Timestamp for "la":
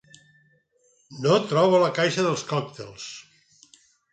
1.85-1.91